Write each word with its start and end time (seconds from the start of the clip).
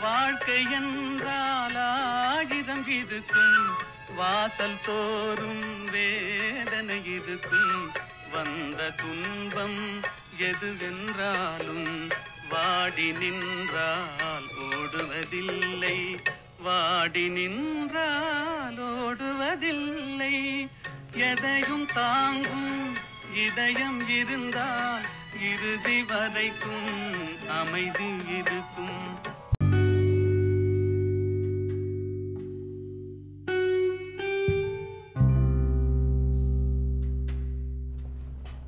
வாழ்க்கை 0.00 0.70
என்றால் 0.70 1.74
ஆகிதம் 1.74 2.88
இருக்கும். 2.88 3.78
வாசல் 4.16 4.80
தோறும் 4.86 5.90
வேதனை 5.90 7.04
இருக்கும். 7.04 7.92
வந்த 8.32 8.90
துன்பம் 8.90 10.00
எதுவென்றாலும் 10.38 12.10
வாடி 12.48 13.12
நின்றால் 13.12 14.42
ஓடுவதில்லை. 14.58 16.18
வாடி 16.58 17.28
நின்றால் 17.28 18.78
ஓடுவதில்லை. 18.78 20.68
எதையும் 21.12 21.86
தாங்கும் 21.86 22.96
இதயம் 23.34 24.08
இருந்தால் 24.08 25.04
இறுதி 25.40 26.02
வரைக்கும் 26.02 27.04
அமைதி 27.48 28.14
இருக்கும். 28.28 29.34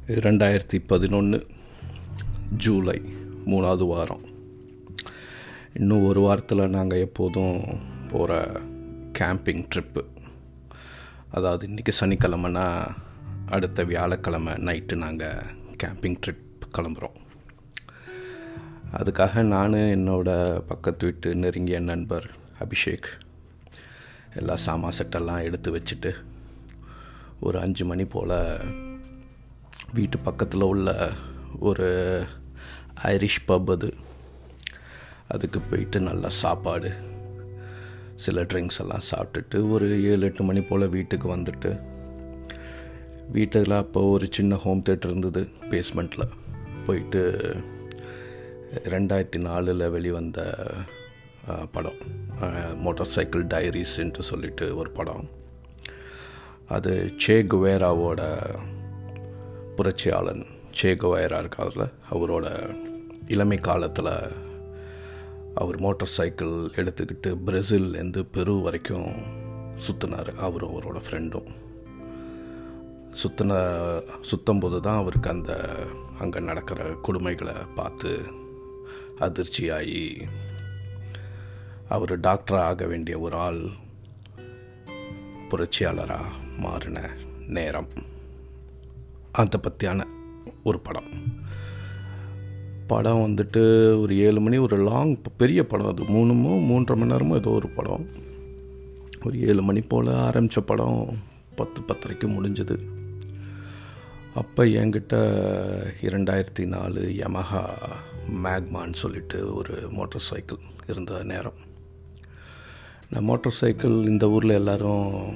ரெண்டாயிரத்தி 0.09 0.79
பதினொன்று 0.87 1.47
ஜூலை 2.57 3.03
மூணாவது 3.47 3.87
வாரம். 3.87 4.21
இன்னும் 5.75 6.05
ஒரு 6.05 6.21
வாரத்தில் 6.21 6.69
நாங்கள் 6.69 6.99
எப்போதும் 6.99 7.65
போகிற 8.09 8.61
கேம்பிங் 9.19 9.67
ட்ரிப்பு 9.75 10.05
அதாவது 11.31 11.67
இன்றைக்கி 11.67 11.93
சனிக்கிழமைனா 12.01 12.89
அடுத்த 13.47 13.85
வியாழக்கிழமை 13.85 14.53
நைட்டு 14.53 14.97
நாங்கள் 14.97 15.45
கேம்பிங் 15.83 16.17
ட்ரிப் 16.27 16.67
கிளம்புறோம். 16.79 17.19
அதுக்காக 18.93 19.43
நான் 19.43 19.73
என்னோடய 19.73 20.59
பக்கத்து 20.59 21.07
வீட்டு 21.07 21.35
நெருங்கிய 21.35 21.81
நண்பர் 21.81 22.31
அபிஷேக் 22.59 23.11
எல்லா 24.35 24.57
சாமா 24.67 24.89
செட்டெல்லாம் 24.99 25.43
எடுத்து 25.43 25.77
வச்சுட்டு 25.77 26.13
ஒரு 27.41 27.61
அஞ்சு 27.61 27.85
மணி 27.85 28.05
போல் 28.05 28.88
வீட்டு 29.95 30.19
பக்கத்தில் 30.19 30.63
உள்ள 30.63 30.89
ஒரு 31.69 31.87
ஐரிஷ் 33.03 33.45
பப் 33.49 33.71
அது. 33.71 33.89
அதுக்கு 35.29 35.61
போயிட்டு 35.61 35.99
நல்லா 36.01 36.29
சாப்பாடு 36.43 36.91
சில 38.15 38.43
ட்ரிங்க்ஸ் 38.43 38.81
எல்லாம் 38.81 39.07
சாப்பிட்டுட்டு 39.11 39.59
ஒரு 39.71 39.87
ஏழு 40.11 40.27
எட்டு 40.29 40.43
மணி 40.43 40.63
போல் 40.63 40.87
வீட்டுக்கு 40.89 41.29
வந்துட்டு 41.37 41.71
வீட்டில் 43.33 43.79
அப்போ 43.81 44.01
ஒரு 44.15 44.29
சின்ன 44.37 44.55
ஹோம் 44.65 44.85
தேட்டர் 44.89 45.11
இருந்தது 45.13 45.43
பேஸ்மெண்ட்டில் 45.71 46.33
போயிட்டு 46.87 47.23
ரெண்டாயிரத்தி 48.95 49.41
நாலில் 49.49 49.91
வெளிவந்த 49.91 50.41
படம் 51.73 52.01
மோட்டார் 52.77 53.13
சைக்கிள் 53.17 53.45
டைரிஸ்ன்ட்டு 53.55 54.29
சொல்லிட்டு 54.31 54.67
ஒரு 54.77 54.91
படம். 54.91 55.29
அது 56.69 56.93
சே 57.17 57.37
குவேராவோட 57.43 58.23
புரட்சியாளன் 59.79 60.47
சே 60.71 60.91
இருக்காரில் 60.91 61.49
இருக்கார்ல 61.49 61.93
அவரோட 62.11 62.77
இளமை 63.29 63.59
காலத்தில் 63.59 64.13
அவர் 65.55 65.81
மோட்டார் 65.81 66.09
சைக்கிள் 66.09 66.71
எடுத்துக்கிட்டு 66.77 67.37
பிரேசில்லேருந்து 67.47 68.27
பெரு 68.33 68.63
வரைக்கும் 68.63 69.13
சுற்றினார் 69.75 70.35
அவரும் 70.37 70.71
அவரோட 70.71 71.01
ஃப்ரெண்டும் 71.11 71.49
சுற்றின 73.13 73.53
சுத்தம்போது 74.21 74.81
தான் 74.81 74.97
அவருக்கு 74.97 75.31
அந்த 75.31 75.77
அங்கே 76.19 76.41
நடக்கிற 76.41 76.85
கொடுமைகளை 76.85 77.67
பார்த்து 77.75 78.23
அதிர்ச்சியாகி 79.19 80.29
அவர் 81.89 82.21
டாக்டராக 82.21 82.59
ஆக 82.59 82.87
வேண்டிய 82.87 83.19
ஒரு 83.19 83.37
ஆள் 83.37 83.69
புரட்சியாளராக 85.49 86.27
மாறின 86.59 87.11
நேரம். 87.49 88.17
அதை 89.33 89.61
பற்றியான 89.61 90.05
ஒரு 90.65 90.81
படம். 90.81 91.09
படம் 92.87 93.19
வந்துட்டு 93.19 94.01
ஒரு 94.01 94.19
ஏழு 94.19 94.41
மணி 94.41 94.57
ஒரு 94.57 94.77
லாங் 94.77 95.23
பெரிய 95.37 95.67
படம் 95.67 95.87
அது. 95.87 96.03
மூணுமோ 96.03 96.65
மூன்றரை 96.65 96.97
மணி 96.97 97.13
நேரமோ 97.13 97.35
ஏதோ 97.35 97.51
ஒரு 97.51 97.69
படம். 97.69 98.09
ஒரு 99.25 99.41
ஏழு 99.41 99.63
மணி 99.63 99.81
போல் 99.81 100.13
ஆரம்பித்த 100.13 100.61
படம் 100.61 101.17
பத்து 101.55 101.81
பத்தரைக்கு 101.81 102.27
முடிஞ்சது. 102.27 102.79
அப்போ 104.35 104.65
என்கிட்ட 104.65 105.15
இரண்டாயிரத்தி 106.03 106.67
நாலு 106.67 107.01
யமஹா 107.01 107.63
மேக்மான்னு 108.43 108.93
சொல்லிட்டு 108.93 109.55
ஒரு 109.55 109.89
மோட்டார் 109.91 110.21
சைக்கிள் 110.21 110.59
இருந்த 110.89 111.23
நேரம். 111.23 111.67
நான் 113.11 113.25
மோட்டார் 113.25 113.53
சைக்கிள் 113.53 113.91
இந்த 113.91 114.31
ஊரில் 114.31 114.51
எல்லோரும் 114.51 115.33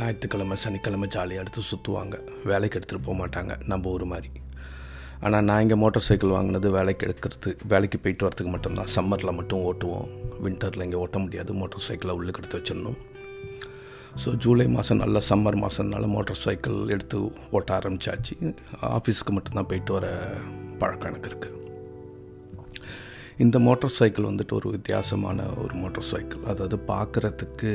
ஞாயிற்றுக்கிழமை 0.00 0.56
சனிக்கிழமை 0.64 1.06
ஜாலியாக 1.14 1.42
எடுத்து 1.42 1.62
சுற்றுவாங்க 1.70 2.16
வேலைக்கு 2.50 2.76
எடுத்துகிட்டு 2.78 3.06
போக 3.08 3.16
மாட்டாங்க. 3.22 3.52
நம்ம 3.72 3.90
ஊர் 3.94 4.04
மாதிரி. 4.12 4.30
ஆனால் 5.24 5.44
நான் 5.48 5.62
இங்கே 5.64 5.76
மோட்டார் 5.82 6.06
சைக்கிள் 6.06 6.34
வாங்கினது 6.36 6.70
வேலைக்கு 6.76 7.04
எடுக்கிறது 7.06 7.50
வேலைக்கு 7.72 7.98
போயிட்டு 8.04 8.26
வரதுக்கு 8.26 8.52
மட்டும்தான். 8.54 8.90
சம்மரில் 8.96 9.36
மட்டும் 9.38 9.62
ஓட்டுவோம். 9.68 10.08
வின்டரில் 10.44 10.84
இங்கே 10.86 10.98
ஓட்ட 11.04 11.18
முடியாது. 11.24 11.52
மோட்டார் 11.60 11.86
சைக்கிளை 11.88 12.14
உள்ளுக்கு 12.18 12.40
எடுத்து 12.42 12.58
வச்சிடணும். 12.60 12.98
ஸோ 14.22 14.28
ஜூலை 14.42 14.66
மாதம் 14.76 15.02
நல்ல 15.04 15.18
சம்மர் 15.30 15.58
மாதம்னால 15.62 16.04
மோட்டார் 16.16 16.42
சைக்கிள் 16.44 16.78
எடுத்து 16.94 17.18
ஓட்ட 17.56 17.70
ஆரம்பிச்சாச்சு. 17.78 18.34
ஆஃபீஸ்க்கு 18.98 19.32
மட்டும்தான் 19.36 19.68
போயிட்டு 19.72 19.92
வர 19.96 20.06
பழக்கம் 20.82 21.10
எனக்கு 21.12 21.30
இருக்குது 21.32 21.54
இந்த 23.44 23.56
மோட்டார் 23.66 23.98
சைக்கிள் 23.98 24.30
வந்துட்டு 24.30 24.54
ஒரு 24.58 24.68
வித்தியாசமான 24.76 25.48
ஒரு 25.64 25.74
மோட்டார் 25.82 26.10
சைக்கிள் 26.12 26.46
அதாவது 26.52 26.76
பார்க்குறதுக்கு 26.92 27.72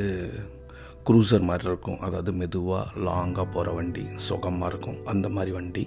க்ரூசர் 1.07 1.47
மாதிரி 1.49 1.65
இருக்கும். 1.69 1.99
அதாவது 1.99 2.31
மெதுவாக 2.31 2.99
லாங்காக 3.07 3.45
போகிற 3.51 3.73
வண்டி 3.73 4.03
சுகமாக 4.27 4.71
இருக்கும். 4.71 4.99
அந்த 5.05 5.29
மாதிரி 5.29 5.51
வண்டி. 5.57 5.85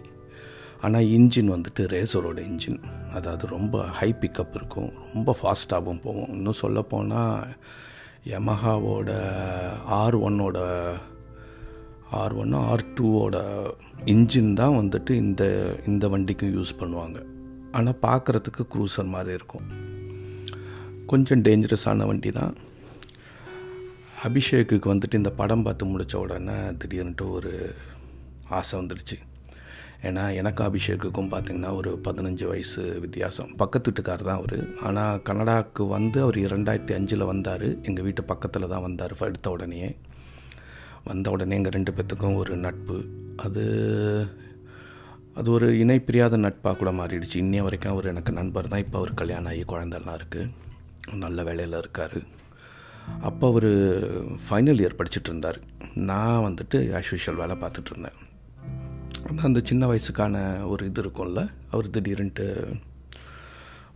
ஆனால் 0.81 1.09
இன்ஜின் 1.17 1.53
வந்துட்டு 1.55 1.83
ரேசரோட 1.95 2.39
இன்ஜின். 2.51 2.81
அதாவது 3.13 3.45
ரொம்ப 3.47 3.85
ஹை 3.99 4.15
பிக்கப் 4.21 4.55
இருக்கும். 4.55 4.91
ரொம்ப 5.15 5.37
ஃபாஸ்ட்டாகவும் 5.41 6.03
போகும் 6.07 6.33
இன்னும் 6.37 6.61
சொல்லப்போனால் 6.63 7.43
யமஹாவோட 8.33 9.11
ஆர் 10.01 10.17
ஒன்னோட 10.27 10.59
ஆர் 12.21 12.35
ஒன் 12.43 12.53
ஆர் 12.53 12.85
டூவோட 12.97 13.37
இன்ஜின் 14.13 14.53
தான் 14.55 14.77
வந்துட்டு 14.81 15.11
இந்த 15.11 15.43
இந்த 15.87 16.09
வண்டிக்கும் 16.09 16.55
யூஸ் 16.57 16.79
பண்ணுவாங்க. 16.81 17.19
ஆனால் 17.73 18.01
பார்க்குறதுக்கு 18.03 18.63
க்ரூசர் 18.75 19.13
மாதிரி 19.15 19.33
இருக்கும். 19.39 19.67
கொஞ்சம் 21.07 21.43
டேஞ்சரஸான 21.43 22.07
வண்டி 22.07 22.31
தான் 22.41 22.55
அபிஷேக்குக்கு 24.27 24.89
வந்துட்டு 24.93 25.21
இந்த 25.21 25.31
படம் 25.39 25.63
பார்த்து 25.67 25.85
முடித்த 25.93 26.19
உடனே 26.25 26.57
திடீர்னுட்டு 26.81 27.25
ஒரு 27.37 27.53
ஆசை 28.59 28.75
வந்துடுச்சு. 28.81 29.17
ஏன்னா 30.09 30.23
எனக்கு 30.41 30.61
அபிஷேக்குக்கும் 30.69 31.31
பார்த்திங்கன்னா 31.35 31.71
ஒரு 31.81 31.91
பதினஞ்சு 32.07 32.45
வயசு 32.51 32.83
வித்தியாசம். 33.05 33.51
பக்கத்து 33.63 33.89
வீட்டுக்கார் 33.91 34.25
தான் 34.29 34.41
அவர். 34.41 34.59
ஆனால் 34.89 35.21
கனடாவுக்கு 35.29 35.87
வந்து 35.87 36.19
அவர் 36.23 36.39
இரண்டாயிரத்தி 36.47 36.95
அஞ்சில் 36.99 37.31
வந்தார். 37.33 37.67
எங்கள் 37.89 38.07
வீட்டு 38.07 38.25
பக்கத்தில் 38.33 38.71
தான் 38.73 38.85
வந்தார் 38.87 39.15
எடுத்த 39.29 39.51
உடனே 39.57 39.83
வந்த 41.09 41.31
உடனே 41.31 41.57
எங்கள் 41.61 41.77
ரெண்டு 41.79 41.95
பேர்த்துக்கும் 41.97 42.41
ஒரு 42.43 42.57
நட்பு. 42.67 42.99
அது 43.47 43.65
அது 45.39 45.49
ஒரு 45.51 45.69
இணைப்பிரியாத 45.83 46.37
நட்பாக 46.37 46.77
கூட 46.81 46.91
மாறிடுச்சு. 47.01 47.37
இன்னைய 47.45 47.63
வரைக்கும் 47.63 47.93
அவர் 47.95 48.11
எனக்கு 48.13 48.33
நண்பர் 48.33 48.69
தான். 48.69 48.85
இப்போ 48.85 48.99
அவர் 48.99 49.13
கல்யாணம் 49.15 49.51
ஆகி 49.53 49.65
குழந்தெல்லாம் 49.73 50.19
இருக்குது 50.21 51.19
நல்ல 51.25 51.43
வேலையில் 51.43 51.81
இருக்கார். 51.83 52.19
அப்போ 53.21 53.49
அவர் 53.49 53.65
ஃபைனல் 54.49 54.81
இயர் 54.81 54.99
படிச்சுட்டு 54.99 55.29
இருந்தார் 55.29 55.61
நான் 55.95 56.45
வந்துட்டு 56.45 56.75
ஆஸ் 56.75 57.05
யூஷுவல் 57.11 57.35
வேலை 57.35 57.57
பார்த்துட்டு 57.57 57.91
இருந்தேன் 57.91 58.23
ஆனால் 59.29 59.45
அந்த 59.45 59.61
சின்ன 59.65 59.87
வயசுக்கான 59.87 60.67
ஒரு 60.69 60.87
இது 60.87 61.03
இருக்கும்ல 61.03 61.51
அவர் 61.71 61.89
திடீர்னுட்டு 61.89 62.75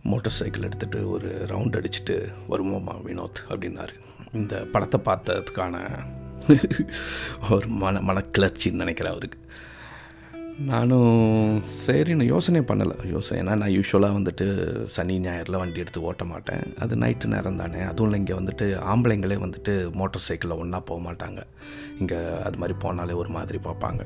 மோட்டார் 0.03 0.33
சைக்கிள் 0.33 0.69
எடுத்துகிட்டு 0.69 1.09
ஒரு 1.09 1.45
ரவுண்ட் 1.47 1.77
அடிச்சுட்டு 1.77 2.33
வருவோமா 2.49 3.01
வினோத்? 3.05 3.39
அப்படின்னாரு. 3.49 3.89
இந்த 4.31 4.65
படத்தை 4.71 4.99
பார்த்ததுக்கான 5.05 6.05
ஒரு 7.49 7.67
மன 7.67 7.99
மனக்கிளர்ச்சின்னு 7.99 8.71
நினைக்கிறேன் 8.71 9.11
அவருக்கு. 9.11 9.39
நானும் 10.67 11.61
சரி 11.61 12.15
நான் 12.15 12.27
யோசனை 12.27 12.61
பண்ணலை. 12.61 13.05
யோசனை 13.11 13.41
நான் 13.43 13.75
யூஸ்வலாக 13.75 14.15
வந்துட்டு 14.17 14.45
சனி 14.85 15.19
ஞாயிறில் 15.19 15.57
வண்டி 15.57 15.79
எடுத்து 15.79 16.01
ஓட்ட 16.01 16.23
மாட்டேன். 16.23 16.73
அது 16.79 16.95
நைட்டு 16.95 17.25
நேரம் 17.25 17.55
தானே. 17.55 17.81
அதுவும் 17.81 18.13
இல்லை 18.13 18.19
இங்கே 18.19 18.33
வந்துட்டு 18.33 18.65
ஆம்பளைங்களே 18.93 19.37
வந்துட்டு 19.43 19.91
மோட்டர் 19.91 20.21
சைக்கிளில் 20.21 20.57
ஒன்றா 20.57 20.79
போக 20.79 21.11
மாட்டாங்க. 21.11 21.43
இங்கே 21.99 22.41
அது 22.43 22.57
மாதிரி 22.57 22.77
போனாலே 22.83 23.13
ஒரு 23.13 23.29
மாதிரி 23.29 23.57
பார்ப்பாங்க. 23.57 24.05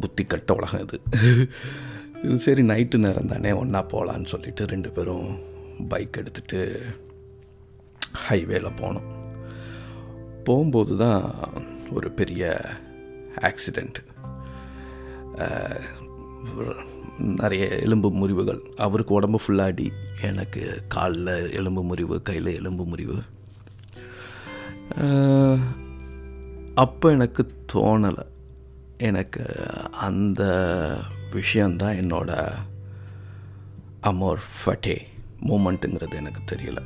புத்தி 0.00 0.24
கட்ட 0.24 0.54
உலகம் 0.54 0.80
இது. 0.80 1.00
இது 2.22 2.38
சரி 2.46 2.62
நைட்டு 2.62 2.96
நேரம் 2.96 3.26
தானே 3.26 3.52
ஒன்றா 3.52 3.84
போகலான்னு 3.92 4.24
சொல்லிட்டு 4.24 4.66
ரெண்டு 4.66 4.90
பேரும் 4.90 5.38
பைக் 5.88 6.18
எடுத்துகிட்டு 6.22 6.82
ஹைவேல 8.28 8.70
போனோம். 8.82 9.08
போகும்போது 10.44 10.96
தான் 10.96 11.34
ஒரு 11.92 12.10
பெரிய 12.10 12.60
ஆக்சிடெண்ட் 13.40 14.05
நிறைய 17.18 17.68
எலும்பு 17.68 18.10
முறிவுகள். 18.10 18.60
அவருக்கு 18.76 19.14
உடம்பு 19.14 19.40
ஃபுல்லாக 19.46 19.64
அடி 19.64 19.92
எனக்கு 20.22 20.82
காலில் 20.88 21.52
எலும்பு 21.52 21.84
முறிவு 21.84 22.22
கையில் 22.22 22.54
எலும்பு 22.54 22.84
முறிவு. 22.84 23.22
அப்போ 26.74 27.10
எனக்கு 27.10 27.52
தோணலை. 27.72 28.26
எனக்கு 28.98 29.70
அந்த 29.92 30.44
விஷயந்தான் 31.32 31.94
என்னோட 31.94 32.52
அமோர் 34.02 34.42
ஃபட்டே 34.64 34.96
மூமெண்ட்டுங்கிறது 35.42 36.14
எனக்கு 36.14 36.56
தெரியல. 36.56 36.76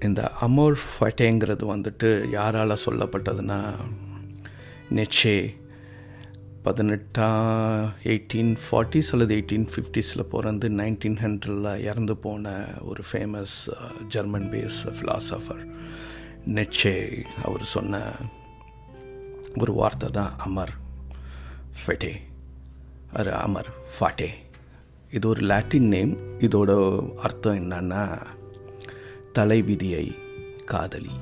இந்த 0.00 0.32
அமோர் 0.40 0.76
ஃபட்டேங்கிறது 1.00 1.64
வந்துட்டு 1.72 2.30
யாரால் 2.30 2.78
சொல்லப்பட்டதுன்னா 2.86 3.74
நெச்சே 4.90 5.59
பதினெட்டா 6.64 7.28
எயிட்டீன் 8.04 8.56
ஃபார்ட்டிஸ் 8.64 9.10
அல்லது 9.12 9.36
எயிட்டீன் 9.36 9.66
ஃபிஃப்டிஸில் 9.74 10.22
பிறந்து 10.22 10.68
நைன்டீன் 10.68 11.16
ஹண்ட்ரடில் 11.22 11.80
இறந்து 11.80 12.16
போன 12.16 12.64
ஒரு 12.82 13.02
famous 13.12 13.56
German 14.08 14.50
base 14.50 14.80
philosopher 14.96 15.62
Nietzsche 16.46 16.94
அவர் 17.44 17.64
சொன்ன 17.64 18.02
ஒரு 19.58 19.72
வார்த்தை 19.72 20.08
தான் 20.08 20.36
அமர் 20.46 20.74
ஃபெட்டே. 21.80 22.12
அது 23.12 23.32
அமர் 23.32 23.70
ஃபாட்டே. 23.94 24.28
இது 25.10 25.28
ஒரு 25.28 25.42
லாட்டின் 25.42 25.88
நேம் 25.88 26.16
இதோட 26.38 26.70
அர்த்தம் 27.16 27.58
என்னன்னா 27.58 28.26
தலைவிதியை 29.32 30.14
காதலி. 30.66 31.12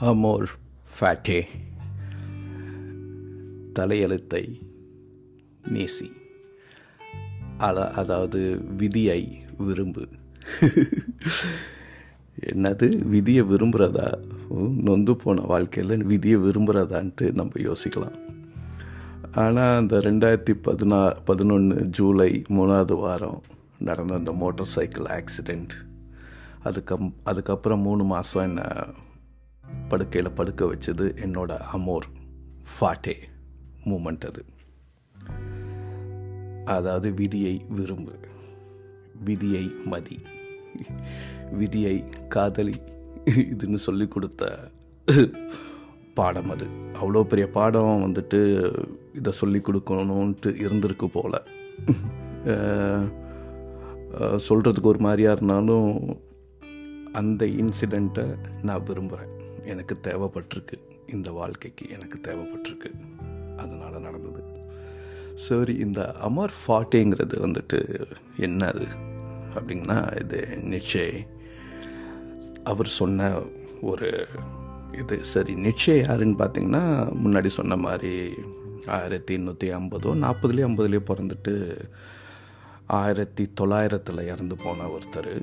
Amor 0.00 0.46
fati. 1.00 1.42
தலையெழுத்தை 3.74 4.60
நேசி. 5.68 6.12
அல 7.58 7.90
அதாவது 7.90 8.60
விதியை 8.76 9.38
விரும்பு. 9.58 10.06
என்னது? 12.40 12.98
விதியை 12.98 13.44
விரும்புகிறதா 13.44 14.18
நொந்து 14.82 15.16
போன 15.16 15.40
வாழ்க்கையில் 15.40 16.04
விதியை 16.04 16.38
விரும்புகிறதான்ட்டு 16.38 17.32
நம்ம 17.32 17.60
யோசிக்கலாம். 17.60 18.18
ஆனால் 19.32 19.78
அந்த 19.78 19.96
ரெண்டாயிரத்தி 19.96 20.54
பதினா 20.64 21.16
பதினொன்று 21.24 21.86
ஜூலை 21.86 22.42
மூணாவது 22.48 23.00
வாரம் 23.00 23.42
நடந்த 23.78 24.14
அந்த 24.14 24.32
மோட்டார் 24.32 24.66
சைக்கிள் 24.66 25.04
ஆக்சிடெண்ட் 25.04 25.70
அதுக்கம் 26.64 27.12
அதுக்கப்புறம் 27.24 27.80
மூணு 27.80 28.04
மாதம் 28.04 28.42
என்ன 28.42 28.86
படுக்கையில் 29.90 30.36
படுக்க 30.38 30.64
வச்சது 30.72 31.06
என்னோட 31.24 31.52
அமோர் 31.76 32.08
ஃபாட்டே 32.70 33.16
மூமெண்ட் 33.88 34.24
அது. 34.30 34.42
அதாவது 36.76 37.08
விதியை 37.20 37.54
விரும்பு 37.76 38.14
விதியை 39.28 39.64
மதி 39.92 40.18
விதியை 41.60 41.94
காதலி 42.34 42.76
இதுன்னு 43.52 43.78
சொல்லி 43.86 44.06
கொடுத்த 44.08 44.42
பாடம் 46.18 46.50
அது. 46.54 46.66
அவ்வளோ 47.00 47.22
பெரிய 47.30 47.46
பாடம் 47.56 48.04
வந்துட்டு 48.04 48.40
இதை 49.18 49.32
சொல்லி 49.40 49.60
கொடுக்கணுன்ட்டு 49.68 50.50
இருந்திருக்கு 50.64 51.08
போல். 51.16 51.38
சொல்கிறதுக்கு 54.48 54.92
ஒரு 54.92 55.02
மாதிரியாக 55.06 55.36
இருந்தாலும் 55.36 55.90
அந்த 57.20 57.42
இன்சிடெண்ட்டை 57.62 58.26
நான் 58.68 58.86
விரும்புகிறேன் 58.90 59.34
எனக்கு 59.68 59.98
தேவைப்பட்டிருக்கு. 60.02 60.78
இந்த 61.06 61.30
வாழ்க்கைக்கு 61.30 61.88
எனக்கு 61.90 62.18
தேவைப்பட்டிருக்கு. 62.22 62.90
அதனால் 63.56 64.00
நடந்தது. 64.00 64.42
சரி 65.34 65.74
இந்த 65.74 66.12
அமர் 66.12 66.52
ஃபாட்டேங்கிறது 66.66 67.36
வந்துட்டு 67.38 68.04
என்ன 68.36 68.66
அது? 68.66 68.86
அப்படிங்கன்னா 69.54 70.20
இது 70.20 70.38
நிச்சய. 70.64 71.26
அவர் 72.64 72.86
சொன்ன 72.86 73.42
ஒரு 73.80 74.26
இது. 74.92 75.24
சரி 75.24 75.54
நிச்சயம் 75.54 76.06
யாருன்னு 76.06 76.44
பார்த்தீங்கன்னா 76.44 76.84
முன்னாடி 77.24 77.46
சொன்ன 77.46 77.76
மாதிரி 77.76 78.34
ஆயிரத்தி 78.86 79.36
எண்ணூற்றி 79.36 79.72
ஐம்பதோ 79.78 80.10
நாற்பதுலேயே 80.24 80.66
ஐம்பதுலேயே 80.68 81.00
பிறந்துட்டு 81.10 81.78
ஆயிரத்தி 82.86 83.52
தொள்ளாயிரத்தில் 83.54 84.26
இறந்து 84.26 84.56
போன 84.56 84.88
ஒருத்தர். 84.88 85.42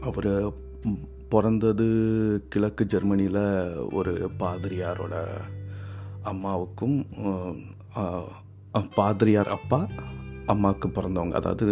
அவர் 0.00 0.52
பிறந்தது 1.32 1.86
கிழக்கு 2.48 2.84
ஜெர்மனியில் 2.92 3.42
ஒரு 3.98 4.12
பாதிரியாரோட 4.38 5.14
அம்மாவுக்கும் 6.30 6.96
பாதிரியார் 8.96 9.50
அப்பா 9.56 9.80
அம்மாவுக்கு 10.46 10.88
பிறந்தவங்க. 10.88 11.36
அதாவது 11.40 11.66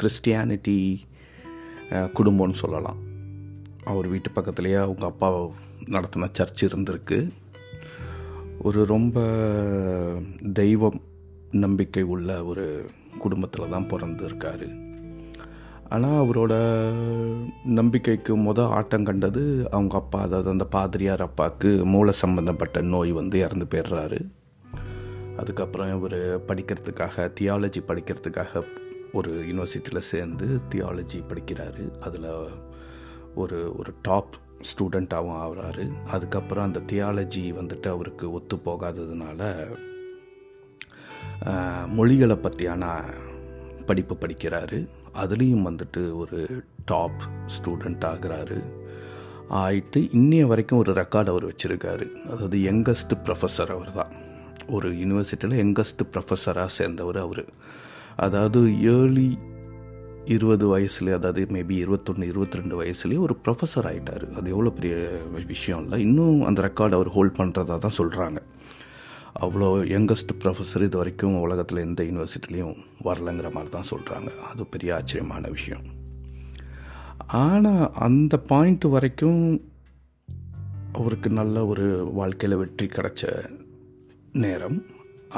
கிறிஸ்டியானிட்டி 0.00 0.76
குடும்பம்னு 2.18 2.62
சொல்லலாம். 2.62 3.00
அவர் 3.84 4.06
வீட்டு 4.08 4.30
பக்கத்துலேயே 4.30 4.78
அவங்க 4.86 5.04
அப்பா 5.06 5.28
நடத்தின 5.94 6.28
சர்ச் 6.32 6.64
இருந்திருக்கு. 6.64 7.18
ஒரு 8.60 8.80
ரொம்ப 8.86 9.16
தெய்வம் 10.60 11.00
நம்பிக்கை 11.64 12.02
உள்ள 12.14 12.30
ஒரு 12.44 12.66
குடும்பத்தில் 13.18 13.72
தான் 13.74 13.90
பிறந்திருக்காரு. 13.90 14.68
ஆனால் 15.92 16.18
அவரோட 16.22 16.54
நம்பிக்கைக்கு 17.64 18.32
முத 18.36 18.60
ஆட்டம் 18.68 19.04
கண்டது 19.04 19.42
அவங்க 19.70 19.94
அப்பா. 19.96 20.20
அதாவது 20.20 20.48
அந்த 20.50 20.64
பாதிரியார் 20.64 21.22
அப்பாவுக்கு 21.22 21.70
மூளை 21.84 22.12
சம்பந்தப்பட்ட 22.12 22.80
நோய் 22.92 23.12
வந்து 23.12 23.38
இறந்து 23.38 23.66
போயிடுறாரு. 23.70 24.20
அதுக்கப்புறம் 25.36 25.92
இவர் 25.96 26.16
படிக்கிறதுக்காக 26.48 27.26
தியாலஜி 27.40 27.80
படிக்கிறதுக்காக 27.88 28.62
ஒரு 29.12 29.32
யூனிவர்சிட்டியில் 29.48 30.08
சேர்ந்து 30.12 30.46
தியாலஜி 30.74 31.20
படிக்கிறாரு. 31.28 31.84
அதில் 32.00 32.30
ஒரு 33.34 33.58
ஒரு 33.78 33.92
டாப் 34.02 34.34
ஸ்டூடெண்ட்டாகவும் 34.68 35.38
ஆகிறாரு. 35.44 35.84
அதுக்கப்புறம் 36.16 36.66
அந்த 36.68 36.80
தியாலஜி 36.92 37.44
வந்துட்டு 37.60 37.88
அவருக்கு 37.88 38.32
ஒத்து 38.32 38.56
போகாததுனால 38.64 39.42
மொழிகளை 41.88 42.36
பற்றியான 42.36 42.84
படிப்பு 43.86 44.16
படிக்கிறாரு. 44.20 44.80
அதுலேயும் 45.22 45.66
வந்துட்டு 45.68 46.02
ஒரு 46.22 46.38
டாப் 46.84 47.22
ஸ்டூடெண்ட் 47.54 48.04
ஆகிறாரு. 48.10 48.58
ஆயிட்டு 49.62 50.00
இன்னைய 50.18 50.44
வரைக்கும் 50.50 50.80
ஒரு 50.82 50.92
ரெக்கார்டு 50.92 51.32
அவர் 51.32 51.46
வச்சுருக்காரு. 51.50 52.06
அதாவது 52.32 52.58
யங்கஸ்ட் 52.68 53.14
ப்ரொஃபஸர் 53.26 53.72
அவர் 53.76 53.92
தான் 53.92 54.12
ஒரு 54.76 54.88
யூனிவர்சிட்டியில் 55.02 55.60
யங்கஸ்ட் 55.62 56.02
ப்ரொஃபஸராக 56.12 56.70
சேர்ந்தவர் 56.78 57.16
அவர். 57.16 57.44
அதாவது 58.26 58.60
ஏர்லி 58.92 59.28
இருபது 60.34 60.64
வயசுலேயே 60.72 61.14
அதாவது 61.18 61.44
மேபி 61.54 61.76
இருபத்தொன்று 61.84 62.26
இருபத்தி 62.32 62.58
ரெண்டு 62.60 62.76
வயசுலேயே 62.80 63.20
ஒரு 63.26 63.36
ப்ரொஃபஸர் 63.44 63.88
ஆகிட்டார் 63.90 64.24
அது 64.38 64.50
எவ்வளோ 64.50 64.70
பெரிய 64.78 64.94
விஷயம் 65.52 65.82
இல்லை. 65.84 65.98
இன்னும் 66.06 66.42
அந்த 66.48 66.62
ரெக்கார்டு 66.68 66.96
அவர் 66.98 67.14
ஹோல்ட் 67.16 67.38
பண்ணுறதா 67.38 67.78
தான் 67.86 67.98
சொல்கிறாங்க 68.00 68.40
அவ்வளோ 69.40 69.68
யங்கஸ்ட் 69.92 70.32
ப்ரொஃபஸர் 70.42 70.84
இது 70.86 70.96
வரைக்கும் 70.96 71.40
உலகத்தில் 71.40 71.84
எந்த 71.86 72.02
யூனிவர்சிட்டிலையும் 72.02 72.76
வரலைங்கிற 73.04 73.48
மாதிரி 73.52 73.70
தான் 73.70 73.90
சொல்கிறாங்க 73.90 74.30
அது 74.50 74.66
பெரிய 74.66 74.94
ஆச்சரியமான 74.94 75.48
விஷயம். 75.48 75.84
ஆனால் 77.26 77.90
அந்த 78.06 78.34
பாயிண்ட் 78.52 78.86
வரைக்கும் 78.94 79.42
அவருக்கு 80.92 81.30
நல்ல 81.30 81.66
ஒரு 81.66 81.86
வாழ்க்கையில் 82.12 82.60
வெற்றி 82.62 82.86
கிடச்ச 82.86 83.50
நேரம். 84.32 84.78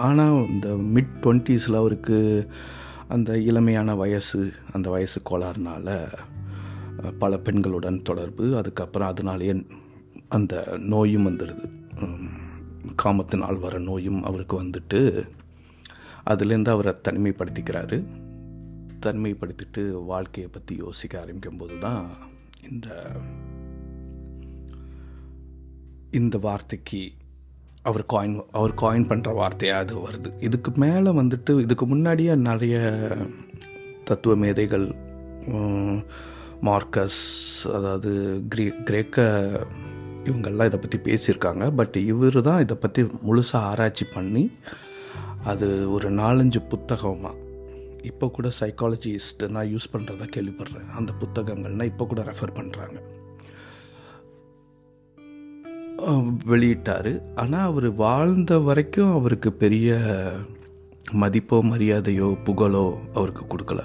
ஆனால் 0.07 0.39
இந்த 0.47 0.69
மிட் 0.95 1.15
டுவெண்ட்டீஸில் 1.23 1.81
அவருக்கு 1.83 2.49
அந்த 3.09 3.33
இளமையான 3.51 3.97
வயசு 3.97 4.53
அந்த 4.73 4.91
வயசு 4.91 5.21
கோளாறுனால 5.31 5.97
பல 7.19 7.37
பெண்களுடன் 7.37 8.03
தொடர்பு. 8.03 8.57
அதுக்கப்புறம் 8.57 9.09
அதனாலேயே 9.09 9.55
அந்த 10.29 10.55
நோயும் 10.79 11.27
வந்துடுது. 11.29 11.67
காமத்தினால் 13.03 13.63
வர 13.65 13.79
நோயும் 13.89 14.21
அவருக்கு 14.29 14.57
வந்துட்டு 14.63 15.01
அதுலேருந்து 16.31 16.73
அவரை 16.75 16.93
தனிமைப்படுத்திக்கிறாரு. 17.09 17.99
தனிமைப்படுத்திட்டு 19.07 19.83
வாழ்க்கையை 20.13 20.49
பற்றி 20.53 20.75
யோசிக்க 20.85 21.15
ஆரம்பிக்கும்போது 21.23 21.75
தான் 21.79 22.05
இந்த 22.69 22.89
இந்த 26.11 26.37
வார்த்தைக்கு 26.39 27.03
அவர் 27.83 28.05
காயின் 28.13 28.37
அவர் 28.59 28.73
காயின் 28.83 29.09
பண்ணுற 29.09 29.31
வார்த்தையாக 29.41 29.83
அது 29.85 29.95
வருது. 30.07 30.31
இதுக்கு 30.41 30.71
மேலே 30.85 31.11
வந்துட்டு 31.21 31.53
இதுக்கு 31.61 31.87
முன்னாடியே 31.87 32.35
நிறைய 32.49 32.77
தத்துவ 34.05 34.35
மேதைகள் 34.37 34.87
மார்க்கஸ் 36.69 37.23
அதாவது 37.77 38.11
கிரே 38.49 38.67
கிரேக்க 38.89 39.27
இவங்கெல்லாம் 40.29 40.69
இதை 40.71 40.79
பற்றி 40.83 40.99
பேசியிருக்காங்க. 41.09 41.65
பட் 41.81 41.97
இவர் 42.11 42.39
தான் 42.49 42.63
இதை 42.65 42.77
பற்றி 42.85 43.03
முழுசாக 43.27 43.71
ஆராய்ச்சி 43.71 44.07
பண்ணி 44.17 44.45
அது 45.53 45.67
ஒரு 45.97 46.09
நாலஞ்சு 46.21 46.61
புத்தகமாக 46.73 47.41
இப்போ 48.11 48.27
கூட 48.37 48.49
சைக்காலஜிஸ்ட் 48.61 49.43
நான் 49.55 49.71
யூஸ் 49.73 49.93
பண்ணுறதா 49.93 50.27
கேள்விப்படுறேன். 50.37 50.89
அந்த 50.99 51.11
புத்தகங்கள்னால் 51.21 51.91
இப்போ 51.93 52.05
கூட 52.13 52.23
ரெஃபர் 52.31 52.57
பண்ணுறாங்க 52.61 52.99
வெளியிட்டார். 56.53 57.13
ஆனால் 57.43 57.69
அவர் 57.71 57.87
வாழ்ந்த 58.03 58.55
வரைக்கும் 58.69 59.13
அவருக்கு 59.19 59.51
பெரிய 59.63 59.99
மதிப்போ 61.23 61.59
மரியாதையோ 61.71 62.29
புகழோ 62.47 62.87
அவருக்கு 63.17 63.45
கொடுக்கல. 63.53 63.83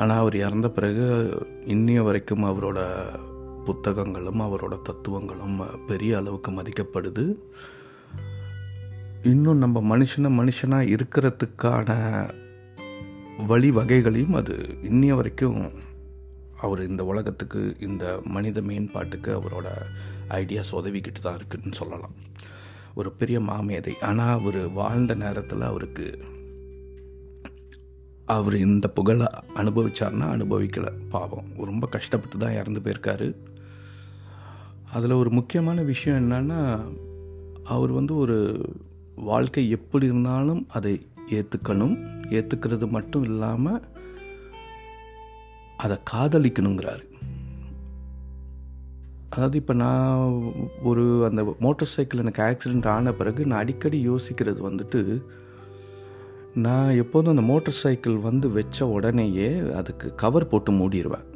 ஆனால் 0.00 0.20
அவர் 0.22 0.36
இறந்த 0.44 0.68
பிறகு 0.76 1.06
இன்னைய 1.74 2.00
வரைக்கும் 2.08 2.46
அவரோட 2.50 2.80
புத்தகங்களும் 3.66 4.40
அவரோட 4.40 4.74
தத்துவங்களும் 4.82 5.58
பெரிய 5.86 6.12
அளவுக்கு 6.16 6.50
மதிக்கப்படுது. 6.50 7.24
இன்னும் 9.22 9.62
நம்ம 9.64 9.82
மனுஷனை 9.92 10.30
மனுஷனாக 10.40 10.90
இருக்கிறதுக்கான 10.94 11.90
வழிவகைகளையும் 13.48 14.36
அது. 14.42 14.56
இன்னிய 14.90 15.14
வரைக்கும் 15.14 15.60
அவர் 16.60 16.82
இந்த 16.88 17.02
உலகத்துக்கு 17.04 17.60
இந்த 17.80 18.04
மனித 18.24 18.60
மேம்பாட்டுக்கு 18.60 19.30
அவரோட 19.38 19.66
ஐடியாஸ் 20.28 20.76
உதவிக்கிட்டு 20.78 21.20
தான் 21.22 21.38
இருக்குதுன்னு 21.38 21.80
சொல்லலாம். 21.80 22.14
ஒரு 22.94 23.10
பெரிய 23.12 23.38
மாமேதை 23.40 23.94
ஆனால் 24.00 24.38
அவர் 24.38 24.60
வாழ்ந்த 24.78 25.14
நேரத்தில் 25.14 25.68
அவருக்கு 25.70 26.06
அவர் 28.36 28.56
இந்த 28.56 28.86
புகழை 28.88 29.26
அனுபவிச்சார்னா 29.56 30.26
அனுபவிக்கலை. 30.36 30.92
பாவம். 31.10 31.50
ரொம்ப 31.70 31.84
கஷ்டப்பட்டு 31.86 32.38
தான் 32.38 32.56
இறந்து 32.60 32.80
போயிருக்காரு. 32.80 33.28
அதில் 34.92 35.10
ஒரு 35.10 35.30
முக்கியமான 35.30 35.82
விஷயம் 35.82 36.30
என்னன்னா 36.30 36.80
அவர் 37.64 37.90
வந்து 37.90 38.16
ஒரு 38.16 38.64
வாழ்க்கை 39.14 39.70
எப்படி 39.70 40.06
இருந்தாலும் 40.06 40.68
அதை 40.68 41.06
ஏற்றுக்கணும் 41.30 41.96
ஏற்றுக்கிறது 42.30 42.88
மட்டும் 42.88 43.22
இல்லாமல் 43.22 43.82
அதை 45.76 45.98
காதலிக்கணுங்கிறாரு. 46.10 47.04
அதாவது 49.30 49.56
இப்போ 49.56 49.74
நான் 49.74 50.42
ஒரு 50.82 51.24
அந்த 51.24 51.56
மோட்டார் 51.60 51.88
சைக்கிள் 51.88 52.20
எனக்கு 52.20 52.42
ஆக்சிடெண்ட் 52.42 52.86
ஆன 52.86 53.12
பிறகு 53.12 53.46
நான் 53.46 53.58
அடிக்கடி 53.58 54.08
யோசிக்கிறது 54.08 54.70
வந்துட்டு 54.70 55.22
நான் 56.54 56.90
எப்போதும் 56.90 57.36
அந்த 57.36 57.52
மோட்டார் 57.52 57.74
சைக்கிள் 57.74 58.16
வந்து 58.16 58.50
வச்ச 58.50 58.88
உடனேயே 58.88 59.58
அதுக்கு 59.58 60.14
கவர் 60.14 60.48
போட்டு 60.48 60.72
மூடிடுவேன் 60.72 61.35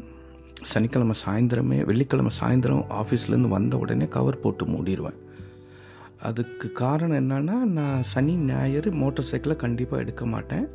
சனிக்கிழமை 0.62 1.17
சாயந்தரமே 1.26 1.85
வெள்ளிக்கிழமை 1.85 2.31
சாயந்தரம் 2.40 2.85
ஆஃபீஸ்லேருந்து 2.90 3.49
வந்த 3.49 3.79
உடனே 3.79 4.09
கவர் 4.09 4.40
போட்டு 4.40 4.67
மூடிடுவேன் 4.67 5.19
அதுக்கு 6.23 6.73
காரணம் 6.73 7.31
என்னன்னா 7.31 7.61
நான் 7.61 8.02
சனி 8.02 8.37
ஞாயிறு 8.37 8.93
மோட்டார் 8.93 9.25
சைக்கிளை 9.25 9.57
கண்டிப்பாக 9.57 10.02
எடுக்க 10.02 10.26
மாட்டேன். 10.26 10.69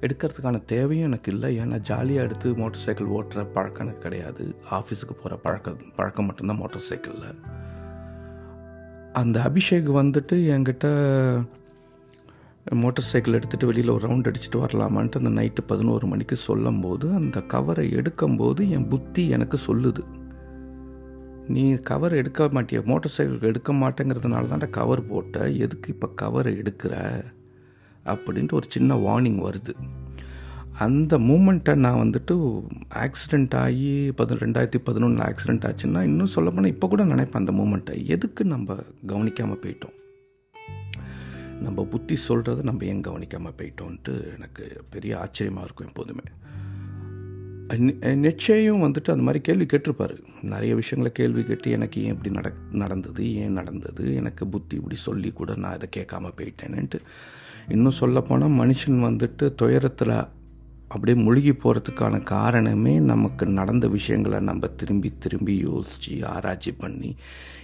எடுக்கிறதுக்கான 0.00 0.64
தேவையும் 0.64 1.06
எனக்கு 1.06 1.32
இல்லை. 1.32 1.58
ஏன்னா 1.58 1.78
ஜாலியாக 1.78 2.26
எடுத்து 2.26 2.54
மோட்டார் 2.54 2.80
சைக்கிள் 2.80 3.06
ஓட்டுற 3.06 3.46
பழக்கம் 3.52 3.86
எனக்கு 3.86 4.02
கிடையாது. 4.02 4.54
ஆஃபீஸுக்கு 4.70 5.12
போகிற 5.16 5.36
பழக்கம் 5.36 5.76
பழக்கம் 5.96 6.26
மட்டும்தான் 6.26 6.56
மோட்டார் 6.56 6.80
சைக்கிளில். 6.80 7.34
அந்த 9.12 9.40
அபிஷேக் 9.40 9.90
வந்துட்டு 9.90 10.32
என்கிட்ட 10.32 10.86
மோட்டார் 12.70 13.04
சைக்கிள் 13.04 13.38
எடுத்துகிட்டு 13.38 13.64
வெளியில் 13.64 13.88
ஒரு 13.88 14.08
ரவுண்ட் 14.08 14.28
அடிச்சுட்டு 14.30 14.60
வரலாமான்ட்டு 14.60 15.20
அந்த 15.20 15.42
நைட்டு 15.42 15.62
பதினோரு 15.66 16.06
மணிக்கு 16.06 16.36
சொல்லும் 16.36 16.80
போது 16.80 17.12
அந்த 17.12 17.40
கவரை 17.40 17.90
எடுக்கும்போது 17.90 18.68
என் 18.68 18.88
புத்தி 18.88 19.28
எனக்கு 19.28 19.58
சொல்லுது. 19.66 20.02
நீ 21.48 21.74
கவர் 21.74 22.14
எடுக்க 22.14 22.48
மாட்டிய? 22.52 22.82
மோட்டார் 22.84 23.12
சைக்கிள் 23.12 23.48
எடுக்க 23.48 23.72
மாட்டேங்கிறதுனால 23.72 24.48
தான் 24.48 24.70
கவர் 24.70 25.06
போட்ட. 25.06 25.50
எதுக்கு 25.50 25.92
இப்போ 25.92 26.08
கவரை 26.08 26.56
எடுக்கிற? 26.56 27.24
அப்படின்ட்டு 28.04 28.52
ஒரு 28.52 28.66
சின்ன 28.68 28.94
வார்னிங் 28.94 29.40
வருது. 29.48 29.74
அந்த 30.78 31.18
மூமெண்ட்டை 31.18 31.74
நான் 31.74 32.00
வந்துட்டு 32.02 32.62
ஆக்சிடெண்ட் 32.94 33.54
ஆகி 33.54 34.12
பதி 34.12 34.34
ரெண்டாயிரத்தி 34.34 34.80
பதினொன்றில் 34.86 35.26
ஆக்சிடெண்ட் 35.30 35.66
ஆச்சுன்னா 35.70 36.02
இன்னும் 36.02 36.26
சொல்லப்போனால் 36.26 36.72
இப்போ 36.72 36.88
கூட 36.88 37.04
நினைப்பேன் 37.04 37.42
அந்த 37.42 37.52
மூமெண்ட்டை 37.52 38.06
எதுக்கு 38.06 38.44
நம்ம 38.44 38.76
கவனிக்காமல் 39.06 39.60
போயிட்டோம்? 39.62 39.96
நம்ம 41.62 41.84
புத்தி 41.84 42.16
சொல்கிறத 42.28 42.62
நம்ம 42.62 42.84
ஏன் 42.84 43.00
கவனிக்காமல் 43.00 43.56
போயிட்டோன்ட்டு 43.56 44.34
எனக்கு 44.36 44.64
பெரிய 44.90 45.18
ஆச்சரியமாக 45.18 45.64
இருக்கும் 45.64 45.88
எப்போதுமே. 45.88 46.24
நிச்சயம் 48.14 48.82
வந்துட்டு 48.82 49.12
அந்த 49.14 49.24
மாதிரி 49.26 49.40
கேள்வி 49.40 49.66
கேட்டிருப்பாரு. 49.66 50.16
நிறைய 50.42 50.74
விஷயங்களை 50.74 51.16
கேள்வி 51.18 51.44
கேட்டு 51.44 51.70
எனக்கு 51.70 52.02
ஏன் 52.02 52.10
இப்படி 52.10 52.30
நட 52.30 52.52
நடந்தது 52.72 53.34
ஏன் 53.34 53.52
நடந்தது 53.52 54.14
எனக்கு 54.14 54.46
புத்தி 54.46 54.76
இப்படி 54.76 54.96
சொல்லி 54.96 55.30
கூட 55.32 55.54
நான் 55.54 55.78
இதை 55.80 55.88
கேட்காம 55.96 56.30
போயிட்டேன்ட்டு 56.36 57.00
இன்னும் 57.68 57.98
சொல்லப்போனால் 58.00 58.58
மனுஷன் 58.62 59.04
வந்துட்டு 59.06 59.54
துயரத்தில் 59.54 60.14
அப்படியே 60.92 61.22
முழுகி 61.22 61.52
போகிறதுக்கான 61.52 62.22
காரணமே 62.22 62.98
நமக்கு 62.98 63.46
நடந்த 63.46 63.88
விஷயங்களை 63.88 64.40
நம்ம 64.40 64.66
திரும்பி 64.66 65.12
திரும்பி 65.18 65.54
யோசித்து 65.58 66.26
ஆராய்ச்சி 66.26 66.72
பண்ணி 66.72 67.14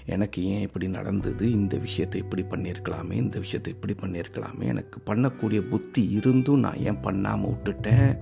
எனக்கு 0.06 0.44
ஏன் 0.44 0.60
இப்படி 0.60 0.88
நடந்தது? 0.88 1.52
இந்த 1.52 1.76
விஷயத்தை 1.76 2.20
இப்படி 2.20 2.42
பண்ணியிருக்கலாமே? 2.42 3.12
இந்த 3.12 3.38
விஷயத்தை 3.38 3.72
இப்படி 3.72 3.94
பண்ணியிருக்கலாமே? 3.94 4.64
எனக்கு 4.66 5.00
பண்ணக்கூடிய 5.06 5.60
புத்தி 5.68 6.02
இருந்தும் 6.08 6.58
நான் 6.58 6.78
ஏன் 6.78 7.00
பண்ணாமல் 7.00 7.50
விட்டுட்டேன்? 7.50 8.18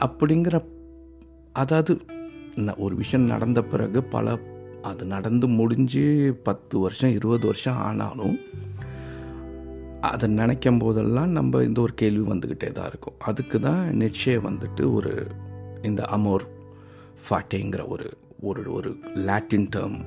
அப்படிங்கிற 0.00 0.64
அதாவது 1.52 2.00
ஒரு 2.76 2.94
விஷயம் 2.96 3.26
நடந்த 3.26 3.62
பிறகு 3.62 4.04
பல 4.04 4.38
அது 4.82 5.04
நடந்து 5.04 5.48
முடிஞ்சு 5.48 6.04
பத்து 6.42 6.78
வருஷம் 6.78 7.10
இருபது 7.10 7.46
வருஷம் 7.46 7.76
ஆனாலும் 7.76 8.38
அதை 10.08 10.26
நினைக்கும் 10.28 10.78
போதெல்லாம் 10.78 11.30
நம்ம 11.30 11.62
இந்த 11.62 11.80
ஒரு 11.80 11.94
கேள்வி 11.94 12.24
வந்துக்கிட்டே 12.32 12.68
தான் 12.72 12.88
இருக்கும். 12.90 13.16
அதுக்கு 13.18 13.60
தான் 13.60 13.82
நிச்சயம் 13.96 14.46
வந்துட்டு 14.46 14.84
ஒரு 14.94 15.12
இந்த 15.82 16.02
அமோர் 16.16 16.44
ஃபாட்டேங்கிற 17.24 17.82
ஒரு 17.88 18.08
ஒரு 18.40 18.62
ஒரு 18.72 18.90
லாட்டின் 19.28 19.68
டேர்ம் 19.76 19.98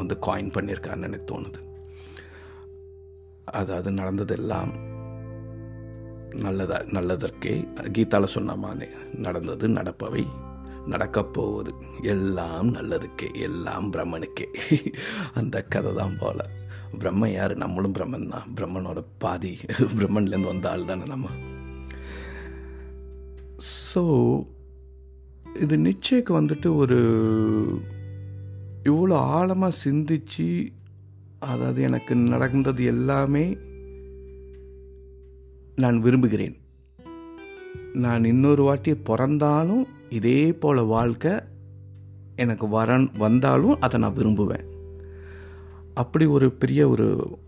வந்து 0.00 0.14
காயின் 0.26 0.54
பண்ணியிருக்காருன்னு 0.54 1.08
எனக்கு 1.10 1.28
தோணுது. 1.32 1.60
அதாவது 3.60 3.90
நடந்ததெல்லாம் 3.90 4.72
நல்லதா 6.44 6.78
நல்லதற்கே. 6.96 7.54
கீதாவில் 7.92 8.34
சொன்ன 8.36 8.56
மாதிரி 8.56 8.90
நடந்தது 9.26 9.68
நடப்பவை 9.68 10.24
நடக்கப்போவது 10.92 11.72
எல்லாம் 12.02 12.68
நல்லதுக்கே 12.74 13.28
எல்லாம் 13.48 13.92
பிரம்மனுக்கே. 13.92 14.46
அந்த 15.34 15.62
கதை 15.62 15.92
தான் 15.94 16.18
போல். 16.20 16.44
பிரம்மன் 16.98 17.32
யார்? 17.32 17.56
நம்மளும் 17.56 17.94
பிரம்மன் 17.98 18.28
தான். 18.28 18.54
பிரம்மனோட 18.56 19.04
பாதி 19.18 19.58
பிரம்மன்லேருந்து 19.98 20.52
வந்த 20.52 20.70
ஆள் 20.70 20.84
தானே 20.84 21.04
நம்ம. 21.04 21.28
ஸோ 23.90 24.02
இது 25.60 25.78
நிச்சயக்கு 25.78 26.40
வந்துட்டு 26.40 26.76
ஒரு 26.76 26.98
இவ்வளோ 28.84 29.14
ஆழமாக 29.14 29.78
சிந்திச்சு 29.84 30.72
அதாவது 31.38 31.82
எனக்கு 31.82 32.14
நடந்தது 32.14 32.84
எல்லாமே 32.84 33.44
நான் 35.76 36.00
விரும்புகிறேன். 36.00 36.56
நான் 37.94 38.24
இன்னொரு 38.24 38.62
வாட்டி 38.62 38.94
பிறந்தாலும் 38.94 39.86
இதே 40.08 40.52
போல் 40.52 40.84
வாழ்க்கை 40.84 41.32
எனக்கு 42.36 42.68
வர 42.68 43.08
வந்தாலும் 43.18 43.80
அதை 43.80 44.00
நான் 44.00 44.18
விரும்புவேன். 44.18 44.66
அப்படி 45.94 46.26
ஒரு 46.26 46.52
பெரிய 46.52 46.88
ஒரு 46.88 47.38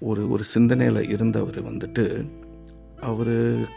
ஒரு 0.00 0.30
ஒரு 0.30 0.44
சிந்தனையில் 0.44 1.08
இருந்தவர் 1.08 1.64
வந்துட்டு 1.64 2.28
அவர் 3.00 3.68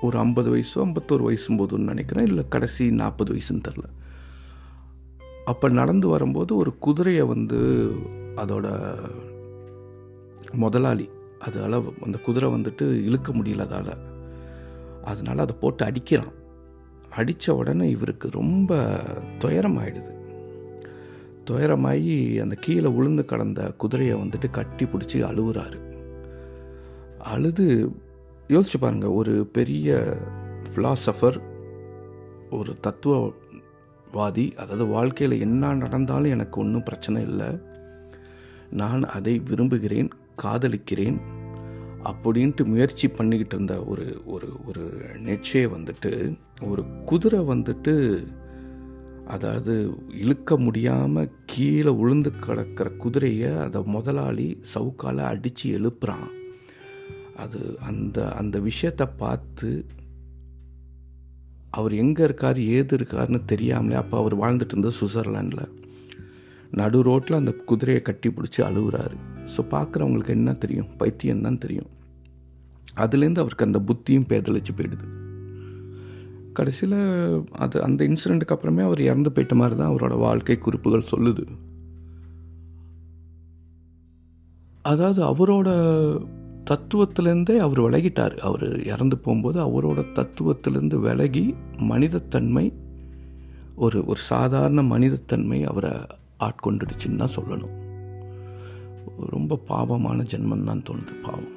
ஒரு 0.00 0.18
ஐம்பது 0.18 0.56
வயசோ 0.56 0.74
ஐம்பத்தோரு 0.74 1.22
வயசும் 1.28 1.58
போதுன்னு 1.58 1.78
நினைக்கிறேன். 1.78 2.26
இல்லை 2.26 2.44
கடைசி 2.48 2.90
நாற்பது 2.90 3.34
வயசுன்னு 3.34 3.62
தெரில 3.68 3.82
அப்போ 5.44 5.68
நடந்து 5.68 6.08
வரும்போது 6.08 6.56
ஒரு 6.56 6.78
குதிரையை 6.78 7.22
வந்து 7.22 7.92
அதோட 8.36 8.96
முதலாளி 10.52 11.10
அதால் 11.38 12.02
அந்த 12.02 12.18
குதிரை 12.18 12.50
வந்துட்டு 12.50 13.04
இழுக்க 13.04 13.32
முடியல 13.32 13.66
அதால். 13.66 13.98
அதனால் 15.04 15.38
அதை 15.38 15.56
போட்டு 15.60 15.84
அடிக்கிறான். 15.84 16.32
அடித்த 17.10 17.54
உடனே 17.54 17.90
இவருக்கு 17.90 18.30
ரொம்ப 18.30 19.00
துயரம் 19.38 19.78
ஆயிடுது 19.78 20.23
துயரமாகி 21.50 22.38
அந்த 22.38 22.54
கீழே 22.60 22.90
உளுந்து 22.90 23.24
கடந்த 23.24 23.72
குதிரையை 23.72 24.16
வந்துட்டு 24.16 24.50
கட்டி 24.50 24.84
பிடிச்சி 24.84 25.18
அழுகுறாரு. 25.30 25.78
அழுது 27.18 27.90
யோசிச்சு 28.48 28.78
பாருங்க 28.80 29.12
ஒரு 29.12 29.46
பெரிய 29.52 30.16
ஃபிலாசபர் 30.70 31.38
ஒரு 32.50 32.72
தத்துவவாதி 32.86 34.46
அதாவது 34.54 34.86
வாழ்க்கையில் 34.86 35.40
என்ன 35.40 35.74
நடந்தாலும் 35.74 36.30
எனக்கு 36.30 36.60
ஒன்றும் 36.60 36.82
பிரச்சனை 36.82 37.22
இல்லை. 37.22 37.48
நான் 38.70 39.02
அதை 39.04 39.38
விரும்புகிறேன் 39.38 40.10
காதலிக்கிறேன் 40.42 41.18
அப்படின்ட்டு 42.04 42.64
முயற்சி 42.64 43.08
பண்ணிக்கிட்டு 43.08 43.56
இருந்த 43.56 43.84
ஒரு 43.84 44.22
ஒரு 44.24 44.48
ஒரு 44.66 44.84
நெச்சையை 45.24 45.68
வந்துட்டு 45.76 46.12
ஒரு 46.60 46.84
குதிரை 47.04 47.40
வந்துட்டு 47.40 47.94
அதாவது 49.26 49.98
இழுக்க 50.10 50.56
முடியாமல் 50.56 51.30
கீழே 51.46 51.90
உளுந்து 51.90 52.30
கிடக்கிற 52.40 52.90
குதிரையை 52.90 53.52
அதை 53.56 53.82
முதலாளி 53.82 54.60
சவுக்கால் 54.74 55.18
அடித்து 55.18 55.78
எழுப்புறான். 55.78 56.30
அது 57.36 57.78
அந்த 57.80 58.32
அந்த 58.32 58.58
விஷயத்தை 58.58 59.06
பார்த்து 59.16 59.86
அவர் 61.70 61.94
எங்கே 61.94 62.22
இருக்கார் 62.24 62.60
ஏது 62.60 62.96
இருக்காருன்னு 62.96 63.44
தெரியாமலே 63.44 63.94
அப்போ 63.94 64.16
அவர் 64.18 64.38
வாழ்ந்துட்டு 64.38 64.70
இருந்தது 64.70 64.96
சுவிட்சர்லாண்டில் 65.00 65.72
நடு 66.70 67.02
ரோட்டில் 67.02 67.36
அந்த 67.36 67.52
குதிரையை 67.52 68.02
கட்டி 68.02 68.28
பிடிச்சி 68.28 68.60
அழுகுறாரு 68.60 69.16
ஸோ 69.56 69.60
பார்க்குறவங்களுக்கு 69.70 70.28
என்ன 70.28 70.52
தெரியும்? 70.52 70.88
பைத்தியம் 70.96 71.40
தான் 71.40 71.58
தெரியும். 71.58 71.90
அதுலேருந்து 72.96 73.38
அவருக்கு 73.38 73.64
அந்த 73.64 73.78
புத்தியும் 73.78 74.28
பேதழிச்சு 74.28 74.72
போயிடுது. 74.76 75.23
கடைசியில் 76.58 76.98
அது 77.64 77.76
அந்த 77.86 78.00
இன்சிடெண்ட்டுக்கு 78.08 78.54
அப்புறமே 78.56 78.82
அவர் 78.88 79.00
இறந்து 79.08 79.30
போயிட்ட 79.30 79.54
மாதிரி 79.60 79.76
தான் 79.80 79.90
அவரோட 79.92 80.14
வாழ்க்கை 80.24 80.56
குறிப்புகள் 80.58 81.10
சொல்லுது. 81.12 81.44
அதாவது 84.82 85.20
அவரோட 85.30 85.68
தத்துவத்திலேருந்தே 86.70 87.56
அவர் 87.66 87.80
விலகிட்டார். 87.86 88.34
அவர் 88.48 88.66
இறந்து 88.92 89.16
போகும்போது 89.18 89.58
அவரோட 89.66 90.00
தத்துவத்திலேருந்து 90.18 90.98
விலகி 91.06 91.46
மனிதத்தன்மை 91.92 92.66
ஒரு 93.84 94.00
ஒரு 94.10 94.20
சாதாரண 94.32 94.82
மனிதத்தன்மை 94.94 95.58
அவரை 95.70 95.92
ஆட்கொண்டுடுச்சுன்னு 96.46 97.20
தான் 97.22 97.36
சொல்லணும். 97.38 97.74
ரொம்ப 99.34 99.58
பாவமான 99.70 100.18
ஜென்மம் 100.32 100.68
தான் 100.70 100.84
தோணுது 100.88 101.14
பாவம். 101.26 101.52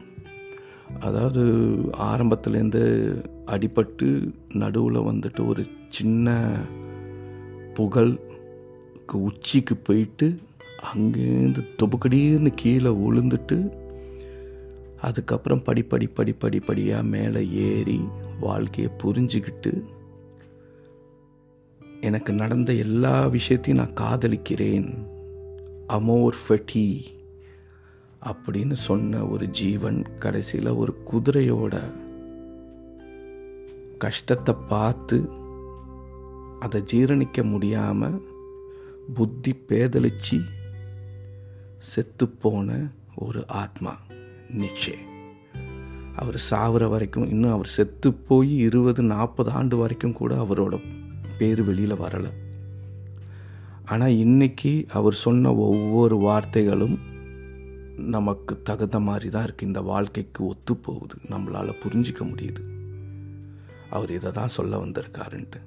அதாவது 1.08 1.42
ஆரம்பத்துலேருந்து 2.12 2.84
அடிபட்டு 3.48 4.34
நடுவில் 4.54 4.98
வந்துட்டு 4.98 5.48
ஒரு 5.48 5.66
சின்ன 5.90 6.56
புகழ் 7.74 8.20
உச்சிக்கு 9.12 9.78
போயிட்டு 9.78 10.40
அங்கேருந்து 10.96 11.66
தொபுக்கடீர்னு 11.78 12.52
கீழே 12.56 12.92
உளுந்துட்டு 12.92 13.72
அதுக்கப்புறம் 15.02 15.64
படிப்படி 15.64 16.08
படிப்படி 16.16 16.62
படியாக 16.66 17.04
மேலே 17.04 17.50
ஏறி 17.50 18.00
வாழ்க்கையை 18.40 18.94
புரிஞ்சுக்கிட்டு 19.04 19.84
எனக்கு 22.02 22.34
நடந்த 22.34 22.74
எல்லா 22.74 23.28
விஷயத்தையும் 23.28 23.90
நான் 23.94 24.08
காதலிக்கிறேன். 24.08 24.98
அமோர் 25.90 26.34
ஃபெட்டி 26.48 27.04
அப்படின்னு 28.26 28.74
சொன்ன 28.74 29.26
ஒரு 29.26 29.48
ஜீவன் 29.48 30.18
கடைசியில் 30.20 30.68
ஒரு 30.68 30.96
குதிரையோட 31.12 31.76
கஷ்டத்தை 33.98 34.56
பார்த்து 34.68 35.30
அதை 36.60 36.82
ஜீரணிக்க 36.82 37.44
முடியாமல் 37.44 38.18
புத்தி 39.14 39.56
பேதலிச்சு 39.68 40.38
செத்துப்போன 41.90 42.92
ஒரு 43.16 43.48
ஆத்மா 43.48 43.94
நிச்சே. 44.62 44.96
அவர் 46.16 46.42
சாவுற 46.50 46.90
வரைக்கும் 46.90 47.30
இன்னும் 47.30 47.52
அவர் 47.52 47.68
செத்து 47.68 48.14
போய் 48.14 48.58
இருபது 48.58 49.04
நாற்பது 49.04 49.50
ஆண்டு 49.50 49.78
வரைக்கும் 49.78 50.14
கூட 50.14 50.36
அவரோட 50.36 50.76
பேர் 51.38 51.64
வெளியில் 51.64 52.02
வரலை. 52.02 52.32
ஆனால் 53.86 54.16
இன்னைக்கு 54.16 54.86
அவர் 54.94 55.14
சொன்ன 55.14 55.54
ஒவ்வொரு 55.56 56.18
வார்த்தைகளும் 56.18 56.98
நமக்கு 57.98 58.62
தகுந்த 58.62 59.00
மாதிரி 59.00 59.30
தான் 59.30 59.46
இருக்குது 59.46 59.62
இந்த 59.62 59.82
வாழ்க்கைக்கு 59.82 60.46
ஒத்து 60.46 60.76
போகுது 60.76 61.16
நம்மளால் 61.30 61.80
புரிஞ்சிக்க 61.86 62.24
முடியுது. 62.24 62.64
அவர் 63.96 64.12
இதை 64.18 64.32
தான் 64.32 64.56
சொல்ல 64.58 64.78
வந்திருக்காருன்ட்டு. 64.84 65.60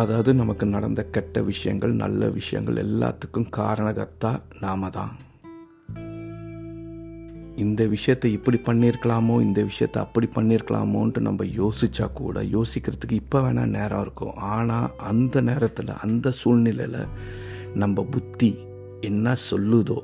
அதாவது 0.00 0.30
நமக்கு 0.34 0.64
நடந்த 0.66 1.00
கெட்ட 1.14 1.42
விஷயங்கள் 1.42 1.92
நல்ல 2.04 2.30
விஷயங்கள் 2.36 2.82
எல்லாத்துக்கும் 2.84 3.50
காரணகர்த்தா 3.58 4.32
நாம 4.64 4.90
தான். 4.90 5.12
இந்த 7.62 7.82
விஷயத்தை 7.86 8.28
இப்படி 8.36 8.58
பண்ணியிருக்கலாமோ 8.68 9.34
இந்த 9.46 9.60
விஷயத்தை 9.62 9.98
அப்படி 10.02 10.28
பண்ணியிருக்கலாமோன்ட்டு 10.36 11.26
நம்ம 11.26 11.44
யோசிச்சா 11.44 12.06
கூட 12.20 12.42
யோசிக்கிறதுக்கு 12.56 13.16
இப்போ 13.22 13.40
வேணால் 13.44 13.74
நேரம் 13.76 14.02
இருக்கும். 14.04 14.36
ஆனால் 14.54 14.88
அந்த 15.10 15.42
நேரத்தில் 15.48 15.92
அந்த 16.04 16.30
சூழ்நிலையில் 16.40 17.00
நம்ம 17.82 18.04
புத்தி 18.14 18.50
என்ன 19.10 19.34
சொல்லுதோ 19.50 19.98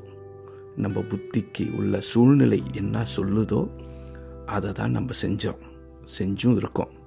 நம்ம 0.83 1.03
புத்திக்கு 1.11 1.65
உள்ள 1.79 1.99
சூழ்நிலை 2.11 2.61
என்ன 2.73 3.05
சொல்லுதோ 3.15 3.61
அதை 4.57 4.71
தான் 4.71 4.95
நம்ம 4.97 5.11
செஞ்சோம். 5.23 5.63
செஞ்சும் 6.17 6.55
இருக்கோம் 6.55 6.97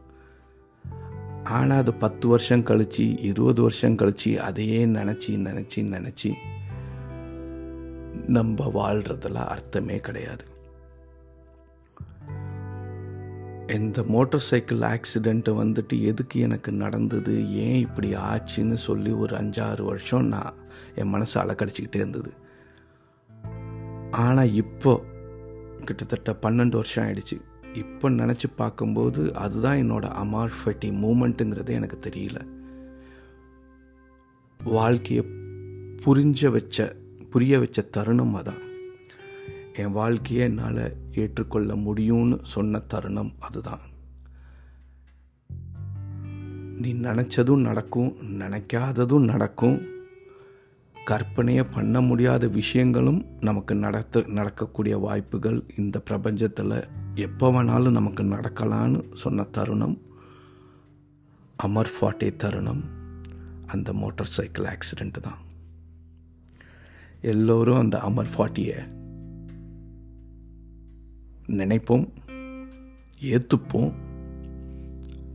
ஆனால் 1.44 1.78
அது 1.78 1.94
பத்து 1.94 2.28
வருஷம் 2.28 2.62
கழித்து 2.62 3.18
இருபது 3.20 3.62
வருஷம் 3.62 3.96
கழித்து 3.96 4.40
அதையே 4.42 4.86
நினச்சி 4.86 5.28
நினச்சி 5.28 5.76
நினச்சி 5.76 6.32
நம்ம 8.26 8.64
வாழ்கிறதுல 8.64 9.34
அர்த்தமே 9.34 9.98
கிடையாது. 9.98 10.44
இந்த 13.66 14.02
மோட்டார் 14.02 14.40
சைக்கிள் 14.40 14.78
ஆக்சிடெண்ட்டு 14.78 15.52
வந்துட்டு 15.62 16.00
எதுக்கு 16.00 16.40
எனக்கு 16.40 16.72
நடந்தது? 16.72 17.50
ஏன் 17.50 17.78
இப்படி 17.78 18.14
ஆச்சுன்னு 18.14 18.74
சொல்லி 18.74 19.10
ஒரு 19.10 19.36
அஞ்சாறு 19.36 19.82
வருஷம் 19.82 20.26
நான் 20.26 20.54
என் 20.94 21.14
மனசை 21.14 21.34
அலக்கடிச்சிக்கிட்டே 21.34 21.94
இருந்தது. 21.94 22.32
ஆனால் 24.10 24.52
இப்போ 24.52 25.02
கிட்டத்தட்ட 25.84 26.36
பன்னெண்டு 26.42 26.70
வருஷம் 26.70 27.04
ஆயிடுச்சு. 27.04 27.38
இப்போ 27.74 28.10
நினச்சி 28.10 28.44
பார்க்கும்போது 28.56 29.34
அதுதான் 29.34 29.76
என்னோட 29.76 30.04
அமார்ஃபெட்டி 30.04 30.84
மூமெண்ட்டுங்கிறது 30.84 31.68
எனக்கு 31.68 31.98
தெரியல. 32.08 32.46
வாழ்க்கையை 34.64 35.24
புரிஞ்ச 36.04 36.50
வச்ச 36.50 36.96
புரிய 37.30 37.58
வச்ச 37.58 37.82
தருணம் 37.82 38.36
அதான். 38.36 38.62
என் 39.74 39.92
வாழ்க்கையை 39.92 40.44
என்னால் 40.44 40.92
ஏற்றுக்கொள்ள 41.12 41.74
முடியும்னு 41.74 42.38
சொன்ன 42.42 42.78
தருணம் 42.78 43.32
அதுதான். 43.38 43.80
நீ 46.76 46.94
நினச்சதும் 46.94 47.60
நடக்கும் 47.60 48.16
நினைக்காததும் 48.38 49.24
நடக்கும். 49.24 49.86
கற்பனையை 51.06 51.66
பண்ண 51.74 52.00
முடியாத 52.00 52.46
விஷயங்களும் 52.46 53.26
நமக்கு 53.40 53.74
நடத்த 53.74 54.24
நடக்கக்கூடிய 54.26 54.98
வாய்ப்புகள் 54.98 55.64
இந்த 55.78 56.02
பிரபஞ்சத்தில் 56.10 56.84
எப்போ 57.14 57.50
வேணாலும் 57.50 57.90
நமக்கு 57.90 58.22
நடக்கலான்னு 58.22 59.04
சொன்ன 59.14 59.42
தருணம் 59.42 60.00
அமர் 61.56 61.90
ஃபாட்டே 62.00 62.36
தருணம் 62.36 62.84
அந்த 63.66 63.92
மோட்டார் 63.92 64.26
சைக்கிள் 64.26 64.64
ஆக்சிடெண்ட்டு 64.64 65.20
தான். 65.20 65.38
எல்லோரும் 67.20 67.78
அந்த 67.78 68.00
அமர் 68.00 68.28
ஃபாட்டியை 68.36 68.88
நினைப்போம் 71.46 72.08
ஏற்றுப்போம் 73.20 73.92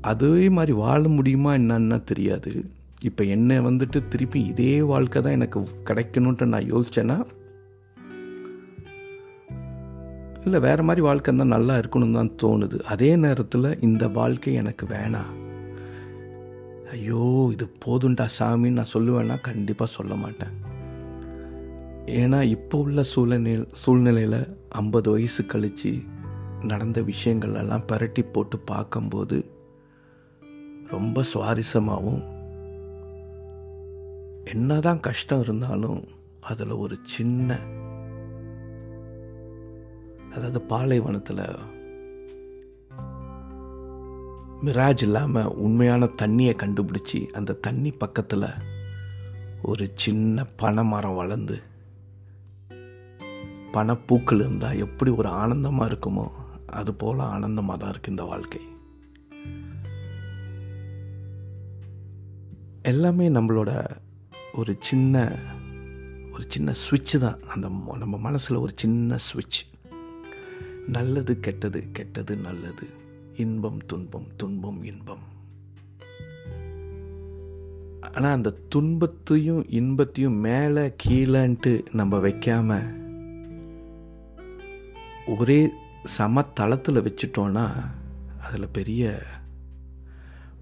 அதே 0.02 0.50
மாதிரி 0.50 0.72
வாழ 0.72 1.08
முடியுமா 1.08 1.54
என்னன்னா 1.54 2.04
தெரியாது. 2.04 2.72
இப்போ 3.02 3.24
என்னை 3.24 3.60
வந்துட்டு 3.60 4.08
திருப்பி 4.08 4.44
இதே 4.44 4.82
வாழ்க்கை 4.82 5.22
தான் 5.22 5.32
எனக்கு 5.32 5.70
கிடைக்கணுன்ட்டு 5.86 6.46
நான் 6.46 6.72
யோசித்தேன்னா 6.72 7.26
இல்லை 10.48 10.60
வேறு 10.68 10.84
மாதிரி 10.84 11.02
வாழ்க்கை 11.08 11.32
தான் 11.36 11.54
நல்லா 11.56 11.76
இருக்கணும்னு 11.78 12.20
தான் 12.20 12.36
தோணுது. 12.44 12.78
அதே 12.94 13.10
நேரத்தில் 13.26 13.70
இந்த 13.88 14.04
வாழ்க்கை 14.20 14.54
எனக்கு 14.62 14.86
வேணாம் 14.96 15.34
ஐயோ 16.92 17.24
இது 17.54 17.66
போதுண்டா 17.86 18.26
சாமின்னு 18.40 18.80
நான் 18.80 18.94
சொல்லுவேன்னா 18.94 19.36
கண்டிப்பாக 19.48 19.96
சொல்ல 19.96 20.14
மாட்டேன். 20.16 20.54
ஏன்னா 22.20 22.40
இப்போ 22.56 22.76
உள்ள 22.78 23.04
சூழ்நிலை 23.14 23.54
சூழ்நிலையில் 23.82 24.40
ஐம்பது 24.82 25.08
வயசு 25.12 25.42
கழித்து 25.46 25.92
நடந்த 26.72 27.00
விஷயங்களெல்லாம் 27.12 27.88
பரட்டி 27.92 28.24
போட்டு 28.36 28.58
பார்க்கும்போது 28.72 29.38
ரொம்ப 30.94 31.24
சுவாரஸ்யமாகவும் 31.34 32.24
என்னதான் 34.54 35.04
கஷ்டம் 35.08 35.42
இருந்தாலும் 35.42 36.00
அதில் 36.52 36.74
ஒரு 36.84 36.96
சின்ன 37.16 37.60
அதாவது 40.32 40.62
பாலைவனத்தில் 40.62 41.44
மிராஜ் 44.62 45.02
இல்லாமல் 45.02 45.46
உண்மையான 45.46 46.06
தண்ணியை 46.06 46.54
கண்டுபிடிச்சி 46.56 47.26
அந்த 47.26 47.54
தண்ணி 47.54 47.92
பக்கத்தில் 47.92 48.54
ஒரு 49.62 49.92
சின்ன 49.94 50.46
பனைமரம் 50.46 51.16
வளர்ந்து 51.16 51.62
பணப்பூக்கள் 53.74 54.34
இருந்தால் 54.34 54.78
எப்படி 54.78 55.12
ஒரு 55.12 55.30
ஆனந்தமாக 55.30 55.94
இருக்குமோ 55.94 56.30
அது 56.66 56.94
போல் 56.94 57.20
ஆனந்தமாக 57.20 57.80
தான் 57.80 57.92
இருக்குது 57.92 58.08
இந்த 58.08 58.24
வாழ்க்கை. 58.24 58.62
எல்லாமே 62.82 63.30
நம்மளோட 63.30 63.86
ஒரு 64.54 64.76
சின்ன 64.80 65.40
ஒரு 66.34 66.44
சின்ன 66.48 66.72
சுவிட்சு 66.72 67.20
தான். 67.20 67.40
அந்த 67.48 67.68
நம்ம 67.98 68.18
மனசில் 68.18 68.58
ஒரு 68.58 68.72
சின்ன 68.76 69.18
சுவிட்ச் 69.18 69.60
நல்லது 70.88 71.40
கெட்டது 71.40 71.92
கெட்டது 71.92 72.36
நல்லது. 72.36 72.86
இன்பம் 73.36 73.80
துன்பம் 73.86 74.28
துன்பம் 74.38 74.84
இன்பம். 74.84 75.26
ஆனால் 78.02 78.36
அந்த 78.36 78.56
துன்பத்தையும் 78.70 79.64
இன்பத்தையும் 79.70 80.38
மேலே 80.40 80.94
கீழேன்ட்டு 81.04 81.86
நம்ம 81.92 82.20
வைக்காம 82.20 82.78
ஒரே 85.26 85.70
சமத்தளத்தில் 86.18 87.06
வச்சுட்டோன்னா 87.08 87.66
அதில் 88.40 88.72
பெரிய 88.72 89.04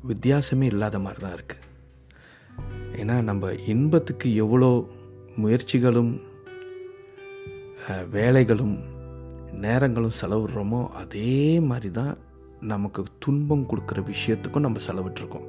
வித்தியாசமே 0.07 0.61
இல்லாத 0.61 0.99
மாதிரி 0.99 1.21
தான் 1.21 1.37
இருக்குது 1.37 1.63
ஏன்னா 3.01 3.21
நம்ம 3.21 3.53
இன்பத்துக்கு 3.53 4.35
எவ்வளோ 4.35 4.89
முயற்சிகளும் 5.37 6.13
வேலைகளும் 8.11 8.75
நேரங்களும் 9.61 10.17
செலவிடுறோமோ 10.21 10.89
அதே 10.89 11.59
மாதிரி 11.59 11.91
தான் 11.91 12.17
நமக்கு 12.59 13.03
துன்பம் 13.19 13.67
கொடுக்குற 13.67 14.03
விஷயத்துக்கும் 14.03 14.65
நம்ம 14.65 14.79
செலவிட்ருக்கோம் 14.87 15.47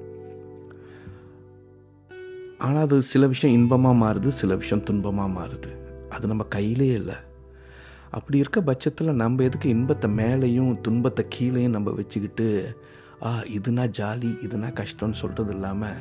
ஆனால் 2.59 2.83
அது 2.83 3.03
சில 3.03 3.27
விஷயம் 3.27 3.55
இன்பமாக 3.55 4.01
மாறுது 4.05 4.29
சில 4.29 4.55
விஷயம் 4.57 4.85
துன்பமாக 4.85 5.35
மாறுது. 5.37 5.71
அது 6.11 6.27
நம்ம 6.27 6.45
கையிலே 6.45 6.93
இல்லை. 6.93 7.15
அப்படி 8.11 8.39
இருக்க 8.39 8.61
பட்சத்தில் 8.61 9.15
நம்ம 9.15 9.43
எதுக்கு 9.43 9.69
இன்பத்தை 9.69 10.11
மேலேயும் 10.11 10.81
துன்பத்தை 10.81 11.25
கீழேயும் 11.39 11.71
நம்ம 11.71 11.91
வச்சுக்கிட்டு 11.91 12.77
ஆ 13.23 13.31
இதுனா 13.41 13.89
ஜாலி 13.89 14.31
இதுனா 14.43 14.73
கஷ்டம்னு 14.73 15.11
சொல்கிறது 15.11 15.53
இல்லாமல் 15.55 16.01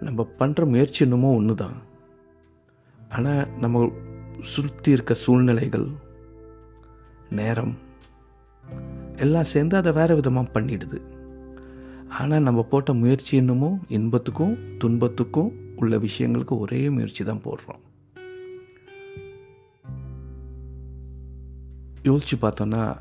நம்ம 0.00 0.28
பண்ணுற 0.38 0.66
முயற்சி 0.66 1.04
என்னமோ 1.04 1.34
ஒன்று 1.34 1.54
தான் 1.54 1.82
ஆனால் 3.12 3.46
நம்ம 3.58 3.90
சுற்றி 4.40 4.92
இருக்க 4.92 5.14
சூழ்நிலைகள் 5.14 6.09
நேரம். 7.30 7.78
எல்லாம் 9.16 9.44
சேர்ந்து 9.44 9.76
அதை 9.76 9.92
வேறு 9.92 10.14
விதமாக 10.14 10.60
பண்ணிடுது. 10.60 11.00
ஆனால் 12.08 12.42
நம்ம 12.42 12.62
போட்ட 12.62 12.94
முயற்சி 12.94 13.36
என்னமோ 13.36 13.78
இன்பத்துக்கும் 13.88 14.76
துன்பத்துக்கும் 14.78 15.52
உள்ள 15.76 15.98
விஷயங்களுக்கு 15.98 16.58
ஒரே 16.58 16.90
முயற்சி 16.90 17.24
தான் 17.24 17.42
போடுறோம். 17.44 17.80
யோசிச்சு 22.02 22.36
பார்த்தோன்னா 22.40 22.96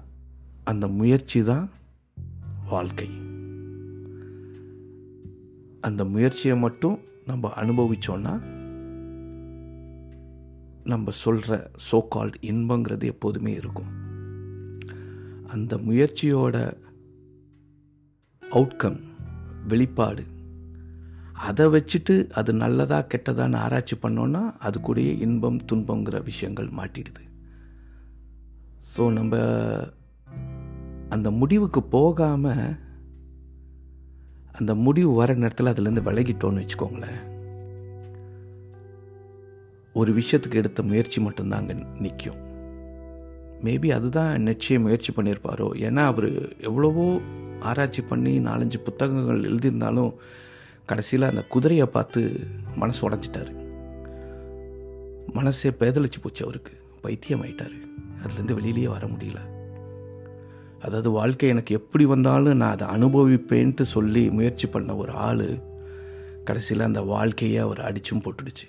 அந்த 0.64 0.88
முயற்சி 0.88 1.44
தான் 1.44 1.70
வாழ்க்கை. 2.70 3.10
அந்த 5.82 6.06
முயற்சியை 6.06 6.58
மட்டும் 6.58 7.00
நம்ம 7.26 7.54
அனுபவிச்சோன்னா 7.56 8.42
நம்ம 10.84 11.12
சொல்கிற 11.12 11.72
சோ 11.92 12.00
கால்ட் 12.16 12.34
இன்பங்கிறது 12.42 13.04
எப்போதுமே 13.04 13.54
இருக்கும். 13.54 13.99
அந்த 15.54 15.78
முயற்சியோட 15.78 16.58
அவுட்கம் 18.44 19.00
வெளிப்பாடு 19.68 20.24
அதை 21.48 21.66
வச்சுட்டு 21.66 22.30
அது 22.30 22.54
நல்லதாக 22.54 23.08
கெட்டதான்னு 23.12 23.56
ஆராய்ச்சி 23.56 23.96
பண்ணோன்னா 24.02 24.42
அது 24.60 24.80
கூடயே 24.80 25.14
இன்பம் 25.20 25.60
துன்பங்கிற 25.72 26.24
விஷயங்கள் 26.24 26.68
மாட்டிடுது. 26.68 27.24
ஸோ 28.94 29.12
நம்ம 29.14 29.38
அந்த 31.10 31.32
முடிவுக்கு 31.32 31.84
போகாமல் 31.84 32.76
அந்த 34.52 34.76
முடிவு 34.76 35.12
வர 35.14 35.34
நேரத்தில் 35.34 35.72
அதுலேருந்து 35.72 36.08
விலகிட்டோன்னு 36.10 36.62
வச்சுக்கோங்களேன். 36.62 37.22
ஒரு 39.94 40.12
விஷயத்துக்கு 40.14 40.62
எடுத்த 40.62 40.84
முயற்சி 40.84 41.22
மட்டும்தான் 41.22 41.60
அங்கே 41.60 41.76
நிற்கும் 42.00 42.42
மேபி 43.64 43.92
அதுதான் 43.92 44.42
நிச்சயம் 44.42 44.82
முயற்சி 44.82 45.14
பண்ணியிருப்பாரோ 45.14 45.68
ஏன்னா 45.86 46.04
அவர் 46.04 46.58
எவ்வளவோ 46.60 47.22
ஆராய்ச்சி 47.60 48.02
பண்ணி 48.02 48.40
நாலஞ்சு 48.40 48.78
புத்தகங்கள் 48.78 49.42
எழுதியிருந்தாலும் 49.42 50.14
கடைசியில் 50.86 51.30
அந்த 51.30 51.44
குதிரையை 51.44 51.86
பார்த்து 51.86 52.40
மனசு 52.76 53.10
உடஞ்சிட்டாரு. 53.10 53.54
மனசே 55.34 55.70
பேதளிச்சு 55.70 56.20
போச்சு 56.22 56.44
அவருக்கு. 56.44 56.72
பைத்தியம் 57.02 57.44
ஆயிட்டார் 57.44 57.76
அதுலேருந்து 58.24 58.56
வெளியிலேயே 58.60 58.88
வர 58.88 59.08
முடியல. 59.08 59.40
அதாவது 60.82 61.12
வாழ்க்கை 61.12 61.50
எனக்கு 61.50 61.76
எப்படி 61.76 62.06
வந்தாலும் 62.06 62.58
நான் 62.58 62.78
அதை 62.78 62.88
அனுபவிப்பேன்ட்டு 62.88 63.82
சொல்லி 63.82 64.30
முயற்சி 64.30 64.68
பண்ண 64.68 64.96
ஒரு 64.96 65.12
ஆள் 65.12 65.48
கடைசியில் 66.44 66.86
அந்த 66.86 67.02
வாழ்க்கையை 67.02 67.58
அவர் 67.58 67.80
அடிச்சும் 67.80 68.24
போட்டுடுச்சு. 68.24 68.68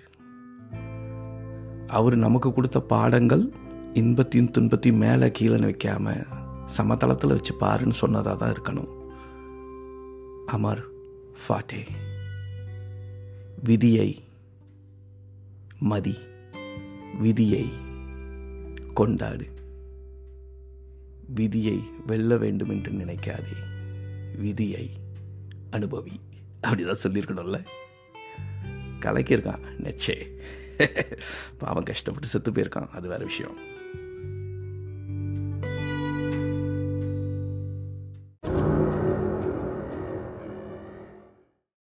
அவர் 1.86 2.16
நமக்கு 2.16 2.52
கொடுத்த 2.52 2.80
பாடங்கள் 2.80 3.52
இன்பத்தையும் 3.94 4.50
துன்பத்தையும் 4.50 5.00
மேலே 5.00 5.30
கீழே 5.30 5.54
வைக்காம 5.54 6.26
சமதளத்தில் 6.76 7.28
வச்சு 7.28 7.54
பாருன்னு 7.60 7.90
சொன்னதாக 7.90 8.36
தான் 8.36 8.52
இருக்கணும். 8.52 8.98
அமர் 10.46 10.84
ஃபாட்டே 11.48 11.86
விதியை 13.64 14.24
மதி. 15.78 16.14
விதியை 17.18 17.70
கொண்டாடு. 18.94 19.46
விதியை 21.26 21.80
வெல்ல 22.06 22.36
வேண்டும் 22.36 22.70
என்று 22.70 22.92
நினைக்காதே. 22.92 23.56
விதியை 24.38 24.90
அனுபவி. 25.70 26.12
அப்படிதான் 26.62 26.96
சொல்லியிருக்கணும்ல. 27.02 27.64
கலக்கியிருக்கான் 29.00 29.60
நெச்சே. 29.78 30.36
பாவம் 31.58 31.82
கஷ்டப்பட்டு 31.82 32.28
செத்து 32.28 32.52
போயிருக்கான். 32.52 32.88
அது 32.88 33.08
வேற 33.08 33.24
விஷயம். 33.24 33.69